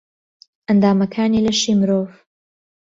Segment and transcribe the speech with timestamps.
[0.67, 2.07] ئەندامەکانی لەشی مرۆڤ